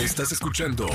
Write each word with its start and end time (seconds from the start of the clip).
Estás 0.00 0.32
escuchando 0.32 0.86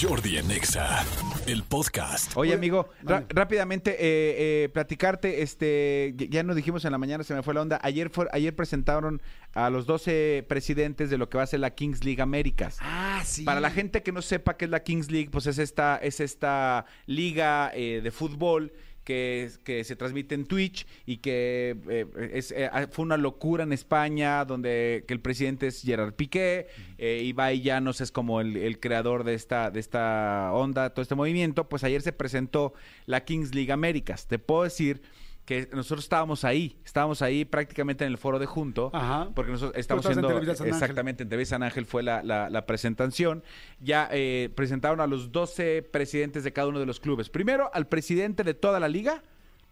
Jordi 0.00 0.38
en 0.38 0.50
Exa, 0.50 1.04
el 1.46 1.62
podcast. 1.62 2.32
Oye, 2.36 2.54
amigo, 2.54 2.88
rápidamente, 3.28 3.92
eh, 3.92 4.64
eh, 4.64 4.68
platicarte, 4.70 5.42
este, 5.42 6.14
ya- 6.16 6.26
ya 6.30 6.42
nos 6.42 6.56
dijimos 6.56 6.84
en 6.86 6.92
la 6.92 6.98
mañana, 6.98 7.22
se 7.22 7.34
me 7.34 7.42
fue 7.42 7.52
la 7.54 7.60
onda. 7.62 7.78
Ayer 7.82 8.08
fue, 8.10 8.26
ayer 8.32 8.56
presentaron 8.56 9.20
a 9.54 9.68
los 9.70 9.86
12 9.86 10.44
presidentes 10.48 11.10
de 11.10 11.18
lo 11.18 11.28
que 11.28 11.36
va 11.36 11.44
a 11.44 11.46
ser 11.46 11.60
la 11.60 11.74
Kings 11.74 12.02
League 12.04 12.20
Américas. 12.22 12.78
Ah, 12.80 13.22
sí. 13.24 13.44
Para 13.44 13.60
la 13.60 13.70
gente 13.70 14.02
que 14.02 14.10
no 14.10 14.22
sepa 14.22 14.56
qué 14.56 14.64
es 14.64 14.70
la 14.70 14.82
Kings 14.82 15.10
League, 15.10 15.28
pues 15.30 15.46
es 15.46 15.58
esta, 15.58 15.96
es 15.98 16.20
esta 16.20 16.86
liga 17.04 17.70
eh, 17.74 18.00
de 18.02 18.10
fútbol 18.10 18.72
que, 19.06 19.48
que 19.62 19.84
se 19.84 19.94
transmite 19.94 20.34
en 20.34 20.46
Twitch 20.46 20.84
y 21.06 21.18
que 21.18 21.76
eh, 21.88 22.30
es, 22.32 22.50
eh, 22.50 22.68
fue 22.90 23.04
una 23.04 23.16
locura 23.16 23.62
en 23.62 23.72
España, 23.72 24.44
donde 24.44 25.04
que 25.06 25.14
el 25.14 25.20
presidente 25.20 25.68
es 25.68 25.82
Gerard 25.82 26.14
Piqué, 26.14 26.66
eh, 26.98 27.22
Ibai 27.24 27.62
Llanos 27.62 28.00
es 28.00 28.10
como 28.10 28.40
el, 28.40 28.56
el 28.56 28.80
creador 28.80 29.22
de 29.22 29.34
esta, 29.34 29.70
de 29.70 29.78
esta 29.78 30.50
onda, 30.52 30.90
todo 30.90 31.02
este 31.02 31.14
movimiento. 31.14 31.68
Pues 31.68 31.84
ayer 31.84 32.02
se 32.02 32.12
presentó 32.12 32.74
la 33.06 33.24
Kings 33.24 33.54
League 33.54 33.70
Américas. 33.70 34.26
Te 34.26 34.40
puedo 34.40 34.64
decir 34.64 35.00
que 35.46 35.68
nosotros 35.72 36.04
estábamos 36.04 36.44
ahí, 36.44 36.76
estábamos 36.84 37.22
ahí 37.22 37.46
prácticamente 37.46 38.04
en 38.04 38.10
el 38.10 38.18
foro 38.18 38.38
de 38.38 38.44
junto, 38.46 38.90
Ajá. 38.92 39.30
porque 39.34 39.52
nosotros 39.52 39.78
estamos 39.78 40.04
en 40.04 40.10
haciendo 40.10 40.54
San 40.54 40.66
exactamente 40.66 41.22
en 41.22 41.28
TV 41.30 41.46
San 41.46 41.62
Ángel 41.62 41.86
fue 41.86 42.02
la, 42.02 42.22
la- 42.22 42.50
la 42.50 42.66
presentación. 42.66 43.42
Ya 43.80 44.08
eh, 44.12 44.50
presentaron 44.54 45.00
a 45.00 45.06
los 45.06 45.32
12 45.32 45.82
presidentes 45.82 46.44
de 46.44 46.52
cada 46.52 46.68
uno 46.68 46.80
de 46.80 46.84
los 46.86 47.00
clubes. 47.00 47.30
Primero 47.30 47.70
al 47.72 47.86
presidente 47.86 48.42
de 48.44 48.52
toda 48.52 48.78
la 48.80 48.88
liga 48.88 49.22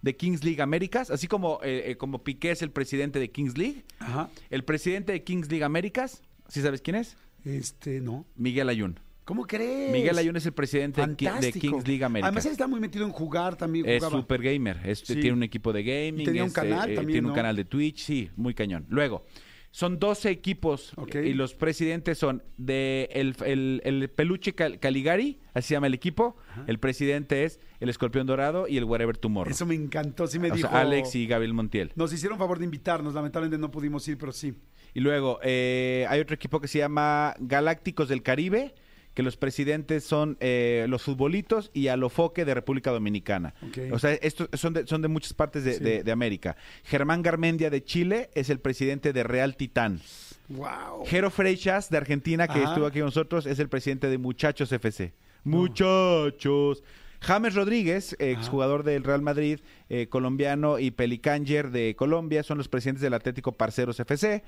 de 0.01 0.17
Kings 0.17 0.45
League 0.45 0.63
Américas, 0.63 1.11
así 1.11 1.27
como, 1.27 1.59
eh, 1.63 1.91
eh, 1.91 1.97
como 1.97 2.23
Piqué 2.23 2.53
es 2.53 2.63
el 2.63 2.71
presidente 2.71 3.19
de 3.19 3.31
Kings 3.31 3.59
League. 3.59 3.85
Ajá. 3.99 4.29
El 4.51 4.63
presidente 4.65 5.13
de 5.13 5.25
Kings 5.25 5.49
League 5.51 5.65
Américas, 5.65 6.23
¿sí 6.49 6.63
sabes 6.63 6.81
quién 6.83 6.97
es? 6.97 7.17
Este, 7.45 8.01
no. 8.01 8.25
Miguel 8.37 8.69
Ayun. 8.69 9.01
¿Cómo 9.25 9.47
crees? 9.47 9.91
Miguel 9.91 10.19
Ayun 10.19 10.37
es 10.37 10.45
el 10.47 10.53
presidente 10.53 11.01
de, 11.01 11.15
Ki- 11.17 11.25
de 11.25 11.31
Fantástico. 11.31 11.61
Kings 11.77 11.89
League 11.89 12.05
Américas. 12.05 12.29
Además, 12.29 12.45
él 12.47 12.53
está 12.53 12.67
muy 12.67 12.81
metido 12.81 13.07
en 13.07 13.13
jugar 13.13 13.57
también. 13.57 13.87
Es 13.89 13.99
jugaba. 14.05 14.21
super 14.21 14.43
gamer. 14.43 14.81
es- 14.85 14.99
Sí. 15.01 15.15
Tiene 15.15 15.33
un 15.33 15.43
equipo 15.43 15.73
de 15.73 15.83
gaming. 15.83 16.21
Y 16.21 16.25
tenía 16.25 16.43
un 16.43 16.49
es, 16.49 16.55
canal 16.55 16.95
también, 16.95 17.07
Tiene 17.17 17.29
un 17.29 17.35
canal 17.35 17.57
de 17.57 17.65
Twitch, 17.65 18.01
sí, 18.05 18.31
muy 18.37 18.53
cañón. 18.55 18.85
Luego, 18.89 19.25
son 19.71 19.99
12 19.99 20.31
equipos 20.31 20.93
y 21.25 21.33
los 21.33 21.55
presidentes 21.55 22.17
son 22.19 22.43
de 22.59 23.09
el, 23.13 23.35
el- 23.45 23.81
el 23.85 24.09
Peluche 24.11 24.55
Cal- 24.55 24.79
Caligari, 24.79 25.41
así 25.53 25.69
se 25.69 25.75
llama 25.75 25.87
el 25.89 25.95
equipo. 25.95 26.37
El 26.67 26.79
presidente 26.79 27.45
es 27.45 27.59
el 27.81 27.89
Escorpión 27.89 28.27
Dorado 28.27 28.69
y 28.69 28.77
el 28.77 28.85
Wherever 28.85 29.17
Tomorrow. 29.17 29.51
Eso 29.51 29.65
me 29.67 29.75
encantó. 29.75 30.27
Sí 30.29 30.39
me 30.39 30.51
O 30.53 30.57
sea. 30.57 30.69
Alex 30.69 31.15
y 31.17 31.27
Gabriel 31.27 31.55
Montiel. 31.55 31.91
Nos 31.97 32.13
hicieron 32.13 32.39
favor 32.39 32.59
de 32.59 32.67
invitarnos. 32.67 33.15
Lamentablemente 33.15 33.59
no 33.61 33.71
pudimos 33.71 34.07
ir, 34.07 34.17
pero 34.19 34.31
sí. 34.33 34.55
Y 34.93 35.01
luego 35.01 35.41
eh, 35.43 36.07
hay 36.09 36.21
otro 36.21 36.35
equipo 36.37 36.61
que 36.61 36.69
se 36.69 36.79
llama 36.79 37.35
Galácticos 37.41 38.09
del 38.09 38.23
Caribe, 38.23 38.75
que 39.15 39.23
los 39.23 39.37
presidentes 39.37 40.05
son 40.05 40.37
eh, 40.41 40.87
los 40.89 41.03
futbolitos 41.03 41.71
y 41.73 41.89
Alofoque 41.89 42.45
de 42.45 42.53
República 42.55 42.91
Dominicana. 42.91 43.55
O 43.93 43.99
sea, 43.99 44.13
estos 44.15 44.49
son 44.55 44.75
de, 44.75 44.87
son 44.87 45.03
de 45.03 45.09
muchas 45.09 45.33
partes 45.33 45.65
de, 45.65 45.75
Sí. 45.75 45.85
de- 45.85 46.03
de 46.03 46.13
América. 46.13 46.57
Germán 46.85 47.23
Garmendia 47.23 47.71
de 47.71 47.83
Chile 47.85 48.31
es 48.35 48.51
el 48.51 48.59
presidente 48.61 49.13
de 49.13 49.23
Real 49.23 49.57
Titán. 49.57 50.01
Wow. 50.49 51.05
Jero 51.07 51.31
Freixas 51.31 51.89
de 51.91 51.97
Argentina, 51.97 52.47
que 52.49 52.59
Ajá. 52.59 52.71
estuvo 52.71 52.87
aquí 52.87 52.99
con 52.99 53.07
nosotros, 53.07 53.47
es 53.47 53.59
el 53.61 53.69
presidente 53.69 54.09
de 54.09 54.19
Muchachos 54.19 54.71
FC. 54.73 55.15
Muchachos. 55.45 56.83
James 57.21 57.55
Rodríguez, 57.55 58.15
exjugador 58.19 58.83
del 58.83 59.03
Real 59.03 59.23
Madrid, 59.23 59.61
eh, 59.89 60.09
colombiano, 60.09 60.79
y 60.79 60.91
Pelicanger 60.91 61.71
de 61.71 61.97
Colombia, 61.97 62.43
son 62.43 62.59
los 62.59 62.69
presidentes 62.69 63.01
del 63.01 63.15
Atlético 63.15 63.53
Parceros 63.53 63.99
FC. 63.99 64.45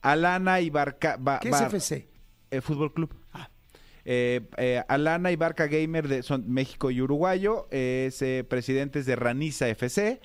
Alana 0.00 0.60
y 0.60 0.70
Barca... 0.70 1.16
Ba- 1.18 1.40
¿Qué 1.40 1.48
es 1.48 1.52
Bar- 1.52 1.74
FC? 1.74 2.06
eh, 2.52 2.60
Fútbol 2.60 2.92
Club. 2.92 3.12
Ah. 3.32 3.50
Eh, 4.04 4.40
eh, 4.56 4.82
Alana 4.88 5.30
y 5.32 5.36
Barca 5.36 5.66
Gamer 5.66 6.08
de 6.08 6.22
son 6.22 6.50
México 6.50 6.90
y 6.90 7.00
Uruguayo, 7.00 7.68
es 7.70 8.22
eh, 8.22 8.44
presidentes 8.48 9.06
de 9.06 9.16
Raniza 9.16 9.68
FC. 9.68 10.20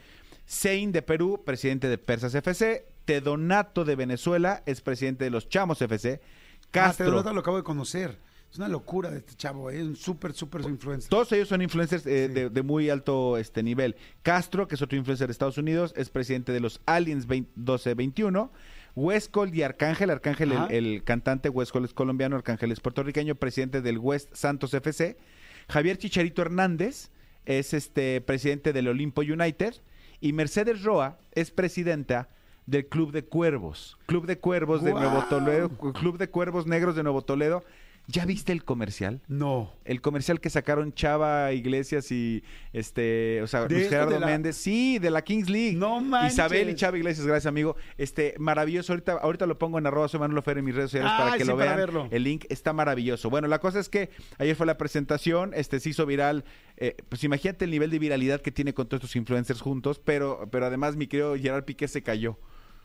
Sein 0.46 0.92
de 0.92 1.02
Perú, 1.02 1.44
presidente 1.46 1.88
de 1.90 1.98
Persas 1.98 2.36
FC. 2.36 2.86
Tedonato 3.06 3.86
de 3.86 3.96
Venezuela 3.96 4.64
es 4.66 4.82
presidente 4.82 5.24
de 5.26 5.30
los 5.32 5.50
Chamos 5.50 5.82
FC. 5.82 6.22
Ah, 6.22 6.68
Castro. 6.72 7.06
Teodoro 7.06 7.34
lo 7.34 7.40
acabo 7.42 7.58
de 7.58 7.64
conocer. 7.64 8.18
Es 8.52 8.58
una 8.58 8.68
locura 8.70 9.10
de 9.12 9.18
este 9.18 9.36
chavo. 9.36 9.70
¿eh? 9.70 9.80
Es 9.80 9.84
un 9.86 9.96
súper, 9.96 10.34
súper 10.34 10.62
influencer. 10.62 11.10
Todos 11.10 11.32
ellos 11.34 11.50
son 11.50 11.62
influencers 11.62 12.06
eh, 12.06 12.28
Sí. 12.28 12.34
de, 12.34 12.50
de 12.50 12.62
muy 12.64 12.90
alto 12.90 13.38
este 13.38 13.64
nivel. 13.64 13.96
Castro, 14.22 14.68
que 14.68 14.76
es 14.76 14.82
otro 14.82 14.98
influencer 14.98 15.28
de 15.28 15.32
Estados 15.34 15.58
Unidos, 15.58 15.94
es 15.98 16.10
presidente 16.10 16.52
de 16.52 16.60
los 16.62 16.80
Aliens 16.86 17.28
20 17.28 17.52
1221. 17.56 18.52
Westcol 18.96 19.54
y 19.54 19.62
Arcángel, 19.62 20.10
Arcángel, 20.10 20.54
el, 20.70 21.04
cantante 21.04 21.50
Westcol 21.50 21.86
es 21.86 21.94
colombiano, 21.94 22.38
Arcángel 22.38 22.72
es 22.72 22.80
puertorriqueño, 22.80 23.36
presidente 23.36 23.82
del 23.82 23.98
West 23.98 24.34
Santos 24.34 24.74
FC. 24.74 25.18
Javier 25.68 25.98
Chicharito 25.98 26.42
Hernández 26.42 27.10
es 27.46 27.74
este 27.74 28.22
presidente 28.22 28.74
del 28.74 28.88
Olimpo 28.88 29.22
United. 29.22 29.76
Y 30.22 30.34
Mercedes 30.34 30.84
Roa 30.84 31.20
es 31.34 31.52
presidenta 31.52 32.30
del 32.66 32.88
Club 32.88 33.12
de 33.12 33.26
Cuervos. 33.26 33.98
Club 34.06 34.26
de 34.26 34.40
Cuervos 34.40 34.84
de 34.84 34.94
Nuevo. 34.94 35.24
Toledo. 35.30 35.70
Club 35.70 36.18
de 36.18 36.30
Cuervos 36.30 36.66
Negros 36.66 36.96
de 36.96 37.04
Nuevo 37.04 37.22
Toledo. 37.22 37.64
¿Ya 38.08 38.26
viste 38.26 38.52
el 38.52 38.64
comercial? 38.64 39.22
No. 39.28 39.72
el 39.84 40.02
comercial 40.02 40.40
que 40.40 40.50
sacaron 40.50 40.94
Chava 40.94 41.52
Iglesias 41.54 42.12
y 42.12 42.44
este, 42.74 43.42
o 43.42 43.48
sea, 43.48 43.68
¿De 43.68 43.76
Luis 43.76 43.90
Gerardo 43.90 44.20
la- 44.20 44.26
Méndez, 44.28 44.56
sí, 44.58 45.00
de 45.00 45.10
la 45.12 45.24
Kings 45.24 45.50
League. 45.50 45.76
No 45.78 46.00
manches. 46.02 46.34
Isabel 46.34 46.70
y 46.70 46.76
Chava 46.76 46.98
Iglesias, 46.98 47.26
gracias 47.26 47.48
amigo. 47.48 47.76
Este, 47.98 48.36
maravilloso, 48.38 48.94
ahorita, 48.94 49.14
ahorita 49.14 49.46
lo 49.46 49.58
pongo 49.58 49.78
en 49.80 49.88
arroba 49.88 50.08
soy 50.08 50.20
Manolo 50.20 50.42
Fer 50.42 50.58
en 50.60 50.66
mis 50.66 50.76
redes 50.76 50.92
sociales 50.92 51.12
para 51.18 51.32
Ay, 51.34 51.38
que 51.40 51.46
sí, 51.46 51.50
lo 51.52 51.58
para 51.58 51.76
vean. 51.76 51.78
verlo. 51.78 52.08
El 52.12 52.24
link 52.24 52.46
está 52.50 52.74
maravilloso. 52.74 53.30
Bueno, 53.30 53.48
la 53.48 53.60
cosa 53.60 53.80
es 53.80 53.90
que 53.90 54.10
ayer 54.38 54.56
fue 54.56 54.66
la 54.66 54.78
presentación, 54.78 55.52
este 55.56 55.80
se 55.80 55.90
hizo 55.90 56.06
viral. 56.06 56.44
eh, 56.78 56.96
pues 57.10 57.24
imagínate 57.24 57.66
el 57.66 57.72
nivel 57.72 57.90
de 57.90 58.00
viralidad 58.00 58.42
que 58.42 58.52
tiene 58.52 58.74
con 58.74 58.88
todos 58.88 59.04
estos 59.04 59.16
influencers 59.16 59.62
juntos, 59.62 60.00
pero, 60.04 60.48
pero 60.52 60.66
además 60.66 60.96
mi 60.96 61.08
querido 61.08 61.36
Gerard 61.38 61.64
Piqué 61.64 61.88
se 61.88 62.04
cayó. 62.04 62.38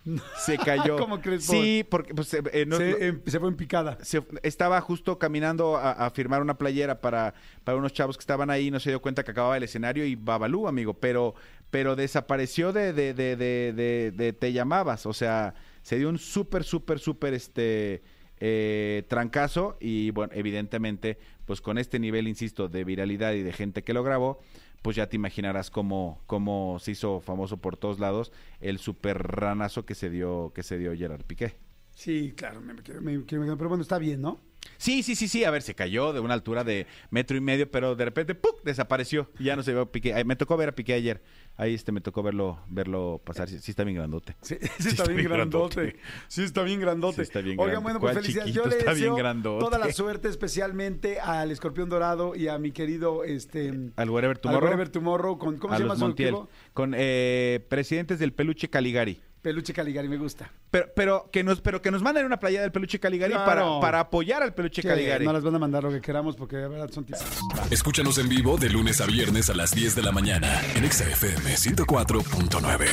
Se 0.38 0.56
cayó. 0.58 0.96
¿Cómo 0.98 1.20
crees, 1.20 1.44
Sí, 1.44 1.84
porque 1.88 2.14
pues, 2.14 2.32
eh, 2.34 2.42
eh, 2.52 2.64
no- 2.66 2.76
se, 2.78 3.06
em- 3.06 3.20
se 3.26 3.38
fue 3.38 3.48
en 3.48 3.56
picada. 3.56 3.98
se- 4.02 4.22
estaba 4.42 4.80
justo 4.80 5.18
caminando 5.18 5.76
a, 5.76 5.92
a 5.92 6.10
firmar 6.10 6.40
una 6.42 6.56
playera 6.56 7.00
para, 7.00 7.34
para 7.64 7.76
unos 7.76 7.92
chavos 7.92 8.16
que 8.16 8.22
estaban 8.22 8.50
ahí, 8.50 8.70
no 8.70 8.80
se 8.80 8.90
dio 8.90 9.02
cuenta 9.02 9.22
que 9.24 9.30
acababa 9.32 9.56
el 9.56 9.62
escenario 9.62 10.04
y 10.06 10.14
babalú, 10.16 10.66
amigo, 10.68 10.94
pero, 10.94 11.34
pero 11.70 11.96
desapareció 11.96 12.72
de, 12.72 12.92
de, 12.92 13.12
de, 13.14 13.36
de, 13.36 13.72
de- 13.74 14.10
de 14.12 14.32
te 14.32 14.52
llamabas, 14.52 15.04
o 15.06 15.12
sea, 15.12 15.54
se 15.82 15.98
dio 15.98 16.08
un 16.08 16.18
súper, 16.18 16.64
súper, 16.64 16.98
súper 16.98 17.34
este 17.34 18.02
eh, 18.40 19.04
trancazo 19.08 19.76
y 19.80 20.10
bueno, 20.10 20.32
evidentemente, 20.34 21.18
pues 21.44 21.60
con 21.60 21.78
este 21.78 21.98
nivel, 21.98 22.26
insisto, 22.28 22.68
de 22.68 22.84
viralidad 22.84 23.32
y 23.34 23.42
de 23.42 23.52
gente 23.52 23.82
que 23.84 23.92
lo 23.94 24.02
grabó, 24.02 24.40
pues 24.82 24.96
ya 24.96 25.08
te 25.08 25.16
imaginarás 25.16 25.70
cómo, 25.70 26.22
cómo 26.26 26.78
se 26.80 26.92
hizo 26.92 27.20
famoso 27.20 27.58
por 27.58 27.76
todos 27.76 27.98
lados 28.00 28.32
el 28.60 28.78
super 28.78 29.18
ranazo 29.18 29.84
que 29.84 29.94
se 29.94 30.10
dio, 30.10 30.52
que 30.54 30.62
se 30.62 30.78
dio 30.78 30.94
Gerard 30.96 31.24
Piqué. 31.24 31.54
Sí, 31.94 32.32
claro, 32.34 32.60
me, 32.60 32.72
me, 32.74 33.18
me- 33.18 33.24
pero 33.56 33.68
bueno, 33.68 33.82
está 33.82 33.98
bien, 33.98 34.22
¿no? 34.22 34.40
Sí, 34.76 35.02
sí, 35.02 35.14
sí, 35.14 35.28
sí. 35.28 35.44
A 35.44 35.50
ver, 35.50 35.62
se 35.62 35.74
cayó 35.74 36.12
de 36.12 36.20
una 36.20 36.34
altura 36.34 36.64
de 36.64 36.86
metro 37.10 37.36
y 37.36 37.40
medio, 37.40 37.70
pero 37.70 37.96
de 37.96 38.04
repente 38.04 38.34
¡pum! 38.34 38.52
desapareció. 38.64 39.30
Y 39.38 39.44
ya 39.44 39.56
no 39.56 39.62
se 39.62 39.72
vio 39.72 39.90
Piqué. 39.90 40.14
Ay, 40.14 40.24
Me 40.24 40.36
tocó 40.36 40.56
ver 40.56 40.70
a 40.70 40.74
Piqué 40.74 40.94
ayer. 40.94 41.22
Ahí 41.56 41.74
este 41.74 41.92
me 41.92 42.00
tocó 42.00 42.22
verlo, 42.22 42.58
verlo 42.68 43.20
pasar. 43.24 43.48
Sí, 43.48 43.58
sí 43.58 43.72
está 43.72 43.84
bien 43.84 43.96
grandote. 43.96 44.36
Sí, 44.40 44.56
sí 44.78 44.88
está 44.88 45.04
bien 45.04 45.24
grandote. 45.28 45.96
Sí 46.28 46.42
está 46.42 46.62
bien 46.62 46.80
grandote. 46.80 47.16
Sí 47.16 47.22
está 47.22 47.40
bien 47.40 47.58
Oigan, 47.58 47.82
grande. 47.82 47.82
bueno, 47.82 48.00
pues 48.00 48.12
¿Cuál 48.12 48.22
felicidades. 48.22 48.54
Yo 48.54 48.64
le 48.66 48.78
Está 48.78 48.94
deseo 48.94 49.14
grandote. 49.14 49.64
toda 49.64 49.78
la 49.78 49.92
suerte, 49.92 50.28
especialmente 50.28 51.20
al 51.20 51.50
Escorpión 51.50 51.88
Dorado 51.88 52.34
y 52.34 52.48
a 52.48 52.58
mi 52.58 52.72
querido 52.72 53.24
este 53.24 53.92
Al 53.96 54.10
Wherever 54.10 54.36
al 54.36 54.40
Tomorrow. 54.40 54.62
Wherever 54.64 54.88
Tomorrow, 54.88 55.38
con 55.38 55.58
¿cómo 55.58 55.74
a 55.74 55.76
se 55.76 55.82
llama 55.82 55.96
su? 55.96 56.48
Con 56.72 56.94
eh, 56.96 57.64
presidentes 57.68 58.18
del 58.18 58.32
Peluche 58.32 58.68
Caligari. 58.68 59.20
Peluche 59.42 59.72
Caligari, 59.72 60.06
me 60.08 60.18
gusta. 60.18 60.50
Pero, 60.70 60.86
pero, 60.94 61.30
que 61.32 61.42
nos, 61.42 61.60
pero 61.62 61.80
que 61.80 61.90
nos 61.90 62.02
manden 62.02 62.26
una 62.26 62.38
playa 62.38 62.60
del 62.60 62.72
Peluche 62.72 63.00
Caligari 63.00 63.32
Claro. 63.32 63.46
para, 63.46 63.80
para 63.80 64.00
apoyar 64.00 64.42
al 64.42 64.52
Peluche 64.54 64.82
Que 64.82 64.88
Caligari. 64.88 65.24
no 65.24 65.32
las 65.32 65.42
van 65.42 65.54
a 65.54 65.58
mandar 65.58 65.82
lo 65.82 65.90
que 65.90 66.00
queramos 66.00 66.36
porque 66.36 66.56
de 66.56 66.68
verdad 66.68 66.90
son 66.92 67.04
tipos. 67.04 67.22
Escúchanos 67.70 68.18
en 68.18 68.28
vivo 68.28 68.58
de 68.58 68.68
lunes 68.68 69.00
a 69.00 69.06
viernes 69.06 69.48
a 69.48 69.54
las 69.54 69.70
10 69.74 69.94
de 69.96 70.02
la 70.02 70.12
mañana 70.12 70.60
en 70.76 70.84
Exa 70.84 71.04
FM 71.08 71.54
104.9. 71.54 72.90